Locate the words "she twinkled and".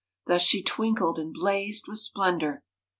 0.41-1.31